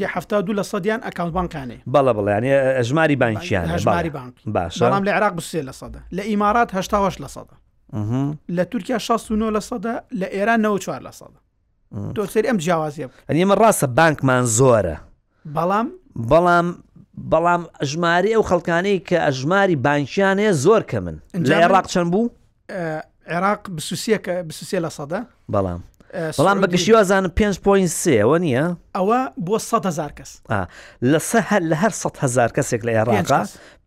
[0.03, 5.03] کە هەفتا دوو لە سەدیان ئەکاونت بانکانێ بەڵە بڵێ ینی ژماری بانکیان هەژماری بانک باشڵام
[5.07, 7.55] لە عراق بسێ لە سەدە لە ئیمارات هشتاوەش لە سەدە
[8.57, 11.37] لە تورکیا 16 لە سەدە لە ئێران 94 لە سەدە
[12.15, 14.97] تۆسری ئەم جیاوازیە ئەنیمە ڕاستە بانکمان زۆرە
[15.55, 15.87] بەڵام
[16.31, 16.67] بەڵام
[17.31, 21.17] بەڵام ئەژماری ئەو خەڵکانەی کە ئەژماری بانکیان هەیە زۆر کە من
[21.49, 22.29] لە عێراق چەند بوو؟
[23.33, 25.21] عێراق بسوسیە کە بسوسیە لە سەدە
[25.53, 25.81] بەڵام
[26.15, 30.31] بەڵام بەگشتیوازانم 5 پوین سێەوە نییە ئەوە بۆ 100هزار کەس
[31.11, 33.41] لە سەهر لە هەر 100هزار کەسێک لە عێراقا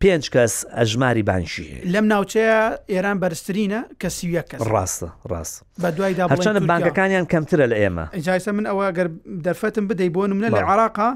[0.05, 2.61] پێنج کەس ئەژماری بانشی لەم ناوچەیە
[2.93, 8.49] ئێران بەرزترینە کە سیوە کەس ڕاستە ڕاست بە دوایدا هەچەندە بانکەکانیان کەمترە لە ئێمە جایسە
[8.57, 9.09] من ئەوە گەر
[9.47, 11.11] دەرفەتم بدەی بۆ منە لە عراقا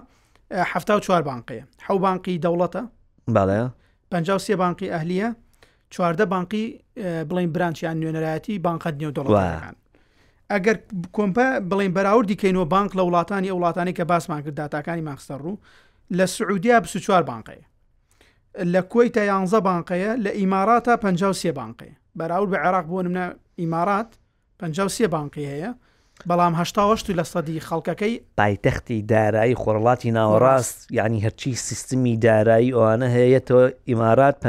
[0.75, 2.83] ه چوار بانقەیە حو بانقی دەوڵەتە
[3.37, 3.67] باڵەیە
[4.11, 4.15] پ
[4.47, 5.29] سێ بانقی ئەهلیە
[5.95, 6.65] چواردە بانقی
[7.29, 9.75] بڵین برانچیان نوێنەرایەتی بانقەت نیێو دەڵەتەکان
[10.53, 10.77] ئەگەر
[11.17, 15.57] کۆمپە بڵین بەراوردی کەینەوە بانک لە وڵاتانی ئەو وڵاتانی کە باسمان کرد داتاکانی ماخستەر ڕوو
[16.19, 17.67] لە سعودیا 24 بانقەیە
[18.75, 23.37] لە کۆی تا یانزە بانقەیە لە ئیمارات تا 53 بانقەیە بەراورد بە عێراق بۆ منە
[23.59, 24.07] ئیمارات
[24.59, 25.73] 53 بانقی هەیە
[26.29, 33.41] بەڵام هشتاوەشت لە سەدی خەڵکەکەی پایتەختی دارایی خۆڕڵاتی ناوەڕاست ینی هەرچی سیستمی دارایی ئەوانە هەیە
[33.49, 33.59] تۆ
[33.91, 34.49] ئیمارات پ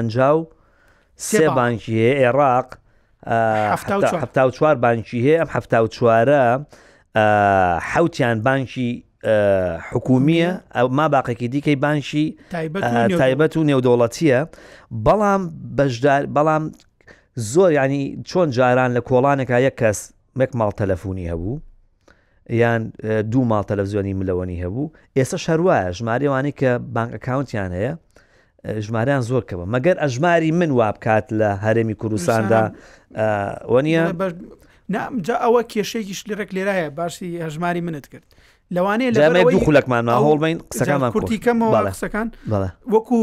[1.30, 2.68] سێ بانکی عێراق
[3.28, 6.60] هەفتا و چوار بانکی هەیە ئەم هەفتا و چوارە
[7.94, 9.04] حوتیان بانکی
[9.92, 14.40] حکومیە ئەو ما باقێکی دیکەی بانشی تایبەت و نێودەوڵەتیە
[15.08, 15.42] بەڵام
[15.78, 16.64] بەشدار بەڵام
[17.36, 20.00] زۆر ینی چۆن جاران لە کۆڵانێکا یەک کەس
[20.40, 21.60] مەک ماڵ تەلەفۆنی هەبوو
[22.50, 22.82] یان
[23.32, 27.94] دوو ماڵ تەلەڤزیۆنی ملەوەنی هەبوو ئێستا شەروایە ژمارەوانی کە بانک ئەکاونتیان هەیە
[28.82, 32.64] ژماریان زۆر کەەوە مەگەر ئەژماری من وابکات لە هەرێمی کوردستاندا
[33.74, 34.04] وەنیە
[34.90, 38.24] نامجا ئەوە کێشەیەکیش لێرەك لێرایە باشی هەژماری منت کرد
[38.76, 42.28] لەوانەیە لە دوو خولەکمان هەڵبین قسەکانمان کورتیکەمەوە قسەکان
[42.94, 43.20] وەکو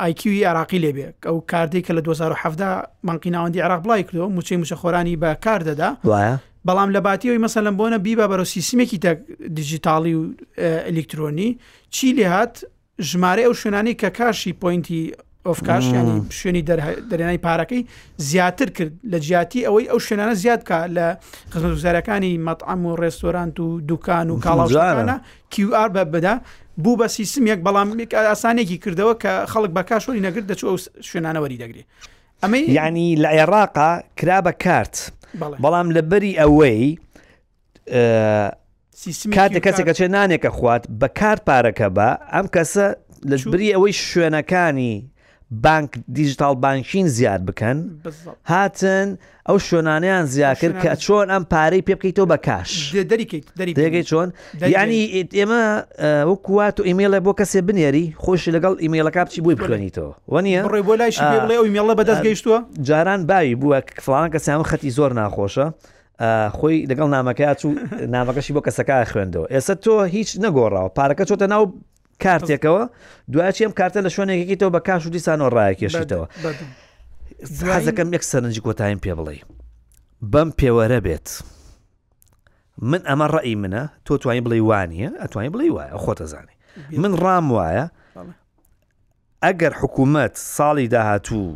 [0.00, 5.16] آیکیوی عراقی لێبێ ئەو کاردێک کە لە 2017 مانقی ناوەندی عراق بڵای کردەوە موچەی موشەخۆرانی
[5.22, 6.36] بە کار دەدا وایە
[6.68, 8.98] بەڵام لە باتیەوەی مەسەلم بۆنە بیبە بەرە سیسمێکی
[9.58, 10.22] دیجیتاڵی و
[10.88, 11.48] ئەلکترۆنی
[11.94, 12.54] چی لێ هات
[13.02, 15.12] ژمارە ئەو شوێنانی کە کاشی پوینتی
[15.46, 16.64] ئۆفکاش ینی شوێنی
[17.10, 17.82] دەرێنانی پارەکەی
[18.18, 21.06] زیاتر کرد لە جیاتی ئەوەی ئەو شوێنانە زیادکە لە
[21.52, 25.16] خزمەتگوزارەکانی مەطعام و ڕێستۆرانت و دوکان و کاڵاوژانە
[25.54, 26.40] QR بە بدا
[26.76, 30.76] بوو بە سیسم یەک بەڵام ئاسانێکی کردەوە کە خەڵک بە کاشۆری نەگرت دەچ ئەو
[31.08, 31.82] شوێنانەوەری دەگرێ
[32.44, 34.94] ئەمە ینی لە عێراقا کرا بە کارت
[35.62, 36.82] بەڵام لە بەری ئەوەی
[39.36, 42.86] کاتە کەسێکە چێ نانێکە خوات بە کار پارەکە بە ئەم کەسە
[43.30, 44.92] لەژبری ئەوەی شوێنەکانی
[45.64, 47.78] بانک دیجیتال بانکین زیاد بکەن
[48.50, 49.08] هاتن
[49.48, 52.70] ئەو شوێنانیان زیاکرد کە چۆن ئەم پارەی پێ بکەیتەوە بە کاش
[53.82, 54.28] دەگەی چۆن
[54.82, 55.02] ینی
[55.38, 55.62] ئێمە
[56.30, 60.94] وەکوات و ئیممەڵە بۆ کەسێ بنێری خۆشی لەگەڵ ئیممەلەکە بچی بووی بخوێنیتەوە وەنیە ڕێ بۆ
[61.00, 61.12] لای
[61.68, 65.66] ئیممەڵە بەدەست گەیشتووە جاران باوی بووە فلان کەسیان خەتی زۆر ناخۆشە.
[66.56, 67.72] خۆی لەگەڵ نامەکە چوو
[68.16, 71.64] نامەکەشی بۆ کەسەکە خوێندەوە ئێستا تۆ هیچ نەگۆڕاوە پارەکە چۆتە ناو
[72.24, 72.82] کارتێکەوە
[73.32, 76.26] دوایچیم کارتە لە شوێنێکی تەوە بە کاش و دیسانەوە ڕایکێشیتەوە
[77.74, 79.36] حەزەکەم یەک سەرنجی کۆتایم پێ بڵێ
[80.32, 81.28] بەم پێوەرە بێت
[82.90, 86.54] من ئەمە ڕئی منە تۆ توانین بڵێ وانە ئەتوانین بڵێ وایە خۆتە زانێ
[87.02, 87.86] من ڕام وایە
[89.44, 91.48] ئەگەر حکوومەت ساڵی داهاتوو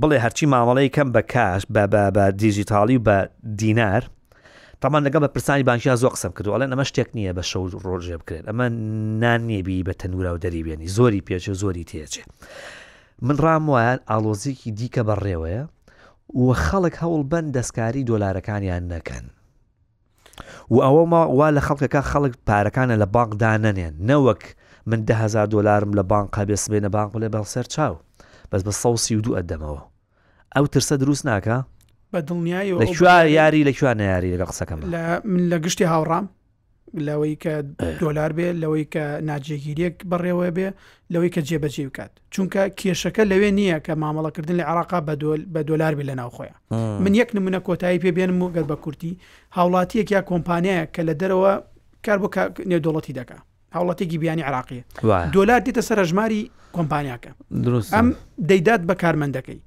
[0.00, 3.16] بڵێ هەرچی مامەڵەی کەم بە کاش بە دیژیتاالی و بە
[3.60, 4.02] دینار
[4.80, 8.16] تامان لەگە بە پرسانی بانکیا زۆ قسم کردو ئەڵێن ئەمە شتێک نییە بە شەو ڕۆژێ
[8.20, 8.66] بکرێت ئەمە
[9.24, 12.22] نانیێبی بە تەنورا و دەریبێنی زۆری پێچێ زۆری تێچێ
[13.22, 15.62] من ڕام وایە ئالۆزیکی دیکە بەڕێوەیە
[16.40, 19.26] و خەڵک هەوڵ بند دەستکاری دۆلارەکانیان نەکەن
[20.74, 24.42] و ئەوەما وا لە خەڵکەکە خەڵک پارەکانە لە بانکدا نەنێن نەوەک
[24.90, 27.94] من ده هزار دلارم لە بانک قابێسبێنە بانک لێ بەڵسەر چاو
[28.52, 29.82] بەس بە سەوسی و دوو ئەدەمەوە
[30.58, 31.56] ئەو ترسە دروست ناکە
[32.12, 33.02] بە دڵنیایی لە
[33.38, 34.72] یاری لە کوان یاری لەگە قسەکەم
[35.24, 36.26] من لە گشتی هاوڕام
[37.06, 37.54] لەوەی کە
[38.02, 40.68] دۆلار بێ لەوەی کە ناجێگیریەک بەڕێوە بێ
[41.12, 45.00] لەوەی کە جێبەجێ بکات چونکە کێشەکە لەوێ نییە کە مامەڵەکردن لە عراقا
[45.54, 46.54] بە دۆلار بێ لە ناوخۆیە
[47.04, 49.12] من یەک نمونە کۆتایی پێ بێنم و گەت بە کورتی
[49.56, 51.52] هاوڵاتیەک یا کۆمپانیایە کە لە دەرەوە
[52.06, 52.28] کار بۆ
[52.70, 53.42] نێودۆڵەتی دەکات
[53.74, 54.84] هاوڵاتێکی بیانی عراقیە
[55.36, 56.40] دۆلار دیتە سەرژماری
[56.76, 57.30] کۆمپانیاکە
[57.96, 58.08] ئەم
[58.50, 59.60] دەیدات بە کارمەندەکەی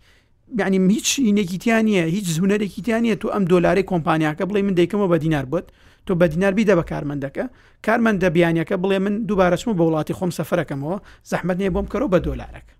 [0.57, 1.09] بعنی هیچ
[1.39, 5.65] نێکیتیان نیە هیچ زوونەرێکیتیان نیە تو ئەم دۆلاری کۆمپانیاکە بڵێ من دەیکەمەوە بە دینار بۆت
[6.07, 7.45] تۆ بە دینار بیدە بە کارمەندەکە
[7.85, 10.97] کارمەندە بیانیەکە بڵێ من دووبارەچمە بە وڵاتی خۆم سەفرەکەمەوە
[11.31, 12.73] زەحمت نیە بۆم کەەوە بە دۆلارەکە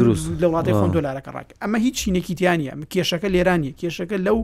[0.00, 4.38] دروست لە وڵاتی خۆم دۆلارەکە ڕاک ئەمە هیچ نێکیتیانە کێشەکە لێرانی کێشەکە لەو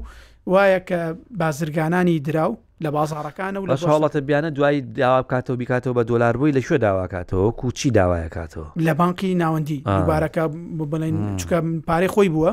[0.52, 0.98] وایە کە
[1.40, 2.52] بازرگانانی دراو
[2.84, 7.52] لە بازارەکانە و لەشڵەتە بیانە دوایی داوا بکاتەوە بیکاتەوە بە دلار بووی لە شوێ داواکاتەوە
[7.60, 10.44] کوچی داوایەکاتەوە لە بانکی ناوەندی دوبارەکە
[10.90, 11.56] بڵێن چکە
[11.88, 12.52] پارێ خۆی بووە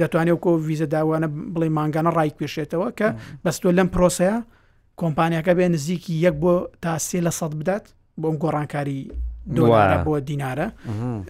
[0.00, 3.08] دەتوانێت کۆ ویزە داوانە بڵێ ماگانە ڕای پێشێتەوە کە
[3.44, 4.36] بەستۆ لەم پرۆسەیە
[5.00, 7.84] کۆمپانیەکە بێ نزیکی یەک بۆ تا سێ لە سەد بدات
[8.20, 9.00] بۆم گۆڕانکاری
[9.50, 10.66] دۆلارە بۆ دینارە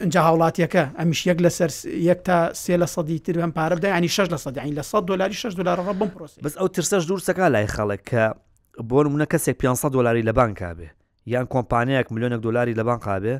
[0.05, 1.70] اینجا هاوڵاتیەکە ئەمیش یەک لە سەر
[2.11, 5.35] یەک تا سێ لە سەدی تر بەم پارەدا ینی شش لە سەدیین لە 100 دلاری
[5.35, 8.35] 6 دلار بم پرۆسی بەس ئەو ترسەش دوورسەکە لای خەڵک کە
[8.83, 10.87] بۆ منە کەسێک 500 دلاری لە بانکا بێ
[11.27, 13.35] یان کۆمپانیەک میلیۆنێک دلاری لە بانقا بێ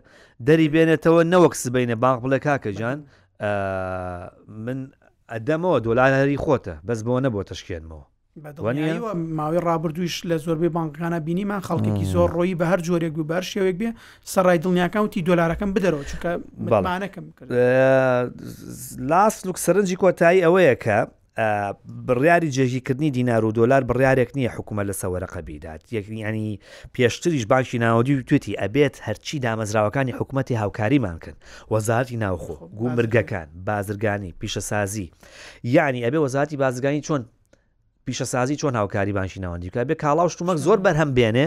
[0.47, 2.99] دەری بێنێتەوە نەوەک سبینە بانک بڵێ کاکە جان
[4.65, 4.79] من
[5.33, 12.29] ئەدەمەوە دلاری خۆتە بەس بۆ نەبوو تشکێنمەوە ماوەی ڕابردوویش لە زۆربەی بانکەکانە بینیمان خەڵکێکی زۆر
[12.37, 13.91] ڕۆیی بە هەر جۆرێک و بەر شێوێک بێ
[14.33, 16.33] سەرڕای دڵنیاکە وتی دۆلارەکەم بدەرەوە چکە
[16.73, 17.25] بەڵانەکەم
[19.11, 20.99] لاس لوک سەرنجی کۆتایی ئەوەیە کە
[22.07, 26.61] بڕیاری جێژیکردنی دینار و دۆلار بڕیارێک نییە حکوومە لە سەوەرەقە بیدات یعنی
[26.95, 31.37] پێشتریش بانکی ناوەدی و توێتی ئەبێت هەرچی دامەزراوەکانی حکوومەتی هاوکاریمان کرد
[31.75, 35.07] وەزارتی ناوخۆ گومرگەکان بازرگانی پیشەسازی
[35.77, 37.23] یعنی ئەبێ وەزاتی بازرگانی چۆن
[38.07, 41.47] پیشەسازی چۆن هاوکاری بانشی ناوەندیکە بێ کاڵاو شتومەک زۆر بەرهەم بێنێ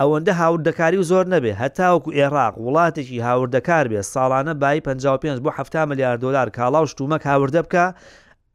[0.00, 5.76] ئەوەندە هاوردەکاری و زۆر نەبێ هەتاوکو عێراق وڵاتێکی هاوردەکار بێ ساڵانە بای 55 بۆ 7
[5.90, 7.84] ملیار دلار کاڵاو شتومەک هاوردە بکە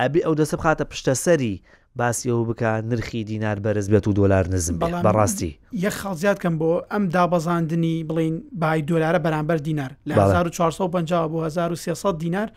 [0.01, 1.59] ئەبێ ئەو دەسە بخاتە پشتەسەری
[1.95, 5.51] باسی ئەو بکە نرخی دینار بەرز بێت و دلار نزم بەڕاستی
[5.85, 12.17] یەک خاڵزیات کەم بۆ ئەم دابەزاندنی بڵین بای دلارە بەرامبەر دینار لە 1450 بۆ 1300
[12.17, 12.49] دینار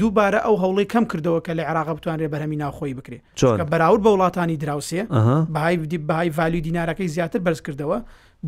[0.00, 4.10] دووبارە ئەو هەوڵی کەم کردەوە کە لە عراق بتوانێت بەرهمی ناوخۆی بکرێت چونکە بەراورد بە
[4.14, 5.00] وڵاتانی دراوسێ
[5.54, 5.76] بەهای
[6.08, 7.98] بەهای ڤالی دینارەکەی زیاتر بەرز کردەوە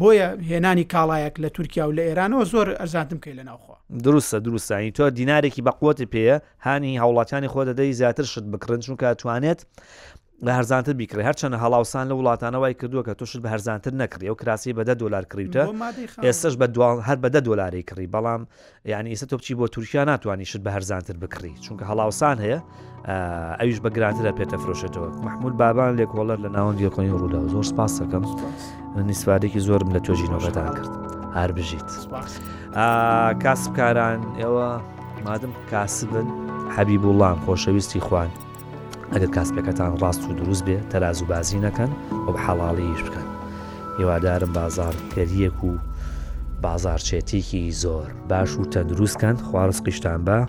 [0.00, 4.90] بۆیە هێنانی کاڵایەک لە تورکیا و لە ئێرانەوە زۆر ئەرزانتم کەی لە ناوخوا دروستە دروستانی
[4.96, 6.34] تۆ دینارێکی بەقوتی پێە
[6.66, 9.60] هانی هاوڵاتانی خۆ دەدەی زیاتر شت بکڕن چونکە توانێت
[10.42, 14.72] لە هەرزانتر بیکڕی هەرچەنە هەڵاوسان لە وڵاتانەوەی کردووە کە توشت بە هەرزانتر نەکری و کراسی
[14.74, 15.64] بەدە دلار کریتە
[16.26, 16.66] ئێستش بە
[17.08, 18.42] هەر بەدە دلاری کڕی بەڵام
[18.84, 22.58] یعنی ئێستا تۆ بچی بۆ تورکیا ناتوانانی شت بە هەرزانتر بکڕی چونکە هەڵاوسان هەیە
[23.60, 28.24] ئەویش بە گرانترە پێتە فرۆشێتەوە مححمود بابان لێکۆڵەر لە ناوەند یکۆنی ڕوودا زۆر سپاس دەکەم
[29.08, 30.92] نیسوارێکی زۆرم لە تۆژینەوەتان کرد
[31.38, 31.88] هەر بژیت
[33.42, 34.68] کاسبکاران ئێوە
[35.26, 36.26] مادم کاسبن
[36.76, 38.30] حەبی بوڵام خۆشەویستی خوان.
[39.12, 41.90] ئەگەر کاسپەکەتان ڕاست و دروست بێ تەراز و بازی نەکەن
[42.28, 43.26] و بە حەڵاڵیش بکەن
[43.98, 45.72] هێوادارم بازار پێریەک و
[46.64, 50.40] بازارچێتێکی زۆر باش و تەندروستکەن خوارز قیشتان بە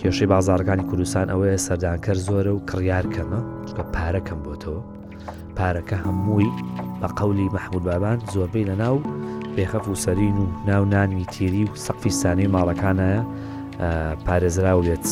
[0.00, 4.82] کێشەی بازارگانی کوردستان ئەوەیە سەردانکە زۆرە و کڕیار کەمە چکە پارەکەم بۆتەوە
[5.58, 6.50] پارەکە هەمووی
[7.02, 8.96] بە قولی مەحمود بابان زۆربەی لە ناو
[9.56, 13.10] بێخەف و سەرین و ناو نانوی تیری و سەقفی سانەی ماڵەکانە
[14.26, 15.06] پارێزرا و لێت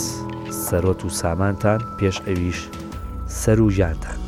[0.64, 2.58] سەرۆت و سامانتان پێش ئەویش
[3.40, 4.25] سەر و ژانتان